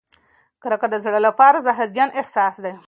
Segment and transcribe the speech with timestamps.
[0.61, 2.73] کرکه د زړه لپاره زهرجن احساس دی.